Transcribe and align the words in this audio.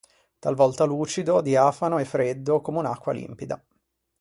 Talvolta 0.39 0.83
lucido, 0.85 1.41
diafano 1.41 1.99
e 1.99 2.05
freddo 2.05 2.59
come 2.59 2.79
un'acqua 2.79 3.13
limpida. 3.13 3.63